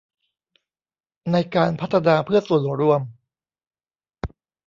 [1.31, 3.01] ในการพัฒนาเพื่อส่วนรวม